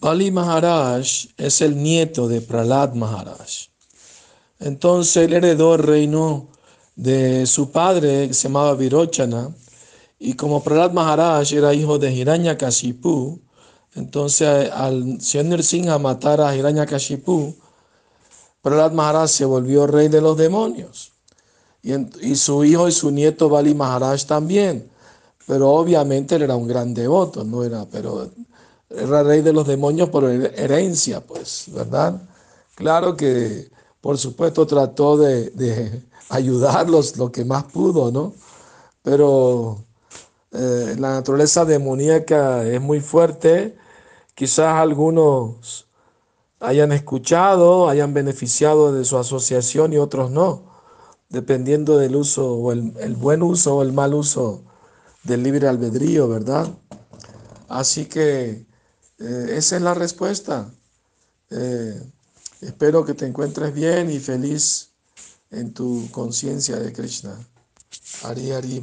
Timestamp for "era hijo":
11.52-11.98